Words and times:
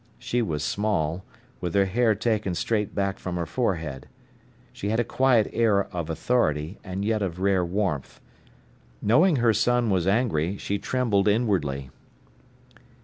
She 0.17 0.41
was 0.41 0.63
small, 0.63 1.23
with 1.59 1.75
her 1.75 1.85
hair 1.85 2.15
taken 2.15 2.55
straight 2.55 2.95
back 2.95 3.19
from 3.19 3.35
her 3.35 3.45
forehead. 3.45 4.07
She 4.73 4.89
had 4.89 4.99
a 4.99 5.03
quiet 5.03 5.47
air 5.53 5.83
of 5.95 6.09
authority, 6.09 6.79
and 6.83 7.05
yet 7.05 7.21
of 7.21 7.39
rare 7.39 7.63
warmth. 7.63 8.19
Knowing 8.99 9.35
her 9.35 9.53
son 9.53 9.91
was 9.91 10.07
angry, 10.07 10.57
she 10.57 10.79
trembled 10.79 11.27
inwardly. 11.27 11.91